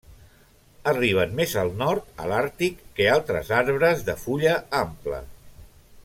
[0.91, 5.21] Arriben més al nord a l'Àrtic que altres arbres de fulla ampla.